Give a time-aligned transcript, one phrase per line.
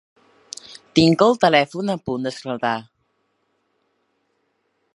[0.99, 2.73] Tinc el telèfon a punt d'esclatar.